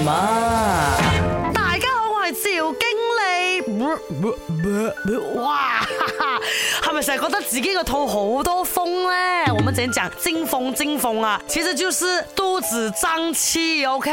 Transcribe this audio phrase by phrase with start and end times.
[0.00, 0.96] 嘛，
[1.52, 2.80] 大家好，我系赵经
[3.18, 3.22] 理。
[5.36, 5.86] 哇哈
[6.18, 6.40] 哈，
[6.82, 9.52] 系咪成日觉得自己个肚好多风咧？
[9.52, 13.84] 我们整讲进风进风啊，其实就是肚子胀气。
[13.86, 14.10] OK，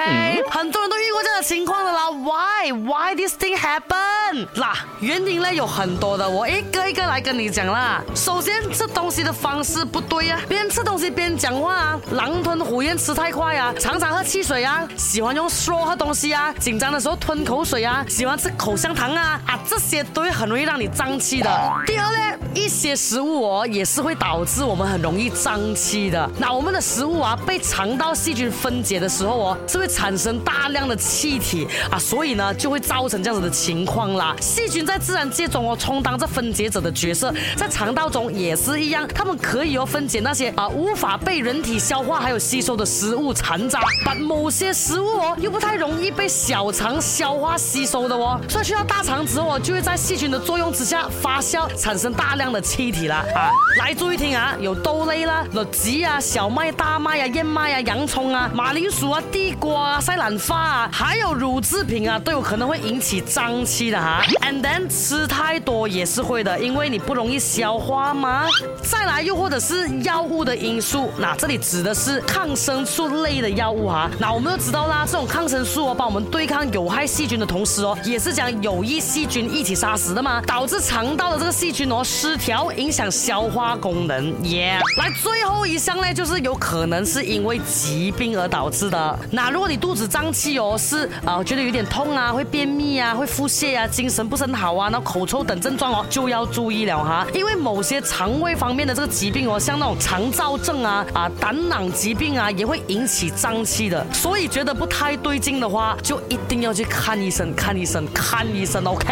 [0.50, 2.09] 很多人都遇过这样情况的啦。
[2.11, 2.71] Why?
[2.71, 3.96] Why this thing happen?
[4.30, 8.00] 嗱，原因呢有很多的，我一个一个来跟你讲啦。
[8.16, 21.50] 首先，吃东西的方式不对啊，边吃东西边讲话啊，狼吞虎咽吃太快啊，常常喝汽水啊，喜欢用 straw 喝东西啊，紧张的时候吞口水啊，喜欢吃口香糖啊，啊，这些都会很容易让你胀气的。
[21.87, 26.29] 第二呢，一些食物哦也是会导致我们很容易胀气的。
[26.37, 34.36] 那我们的食物啊被肠道细菌分解的时候哦，是会产生大量的气体啊，所以呢就会造成这样子的情況啦。
[34.39, 53.23] 細菌在自然界中哦充当着分解者的角色，在肠道中也是一样，它们可以哦分解那些啊无法被人体消化还有吸收的食物残渣，把某些食物哦又不太容易被小肠消化吸收的哦，所以去到大肠之後就会在细菌的作用之下发酵，产生大量的气体啦。
[53.34, 64.09] 啊，来注意听啊，有豆类啦、栗子啊、小麦、大麦啊、燕麦啊、洋葱啊、马铃薯啊、地瓜啊、西兰花啊，还有乳制品啊，都有可能会引起脹氣的哈。
[64.42, 68.46] And then 吃太多也是会的，因为你不容易消化嘛。
[68.82, 74.10] 再来又或者是药物的因素，那这里指的是抗生素类的药物哈。
[74.20, 84.28] 那我们都知道啦，这种抗生素哦，帮我们对抗有害细菌的同时哦，也是将有益细菌一起杀死的嘛，导致肠道的这个细菌哦失调，影响消化功能。
[84.46, 89.20] 耶、yeah，來最后一项呢，就是有可能是因为疾病而导致的。
[89.32, 97.28] 那如果你肚子胀气哦，是啊、呃，覺得有点痛啊，会便秘啊，会腹泻啊，精神不是很好啊，那口臭等症状哦，就要注意了哈。
[97.33, 104.06] 因为某些肠胃方面的这个疾病哦，像那种肠燥症啊，啊胆囊疾病啊，也会引起胀气的。
[104.14, 109.06] 所以觉得不太对劲的话，就一定要去看医生，看医生，看医生，OK。